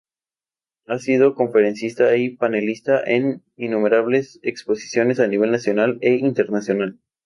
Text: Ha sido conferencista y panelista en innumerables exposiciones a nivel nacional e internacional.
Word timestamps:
Ha 0.87 0.97
sido 0.97 1.35
conferencista 1.35 2.15
y 2.17 2.35
panelista 2.35 3.03
en 3.05 3.43
innumerables 3.55 4.39
exposiciones 4.41 5.19
a 5.19 5.27
nivel 5.27 5.51
nacional 5.51 5.99
e 6.01 6.15
internacional. 6.15 6.97